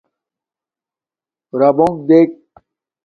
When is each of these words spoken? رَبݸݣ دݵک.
رَبݸݣ 1.59 1.93
دݵک. 2.07 2.31